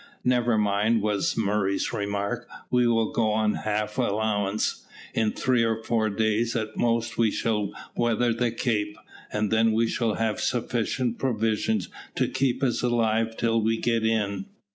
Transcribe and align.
"Never 0.23 0.57
mind," 0.57 1.03
was 1.03 1.37
Murray's 1.37 1.93
remark. 1.93 2.47
"We 2.71 2.87
will 2.87 3.11
go 3.11 3.33
on 3.33 3.53
half 3.53 3.99
allowance. 3.99 4.83
In 5.13 5.31
three 5.31 5.63
or 5.63 5.83
four 5.83 6.09
days 6.09 6.55
at 6.55 6.75
most 6.75 7.19
we 7.19 7.29
shall 7.29 7.71
weather 7.95 8.33
the 8.33 8.49
cape, 8.49 8.97
and 9.31 9.51
then 9.51 9.73
we 9.73 9.85
shall 9.87 10.15
have 10.15 10.39
sufficient 10.41 11.19
provision 11.19 11.81
to 12.15 12.27
keep 12.27 12.63
us 12.63 12.81
alive 12.81 13.37
till 13.37 13.61
we 13.61 13.77
get 13.77 14.03
in." 14.03 14.47